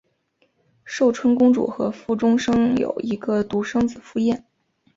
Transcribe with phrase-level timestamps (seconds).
[0.83, 4.43] 寿春公主和傅忠生有一个独生子傅彦。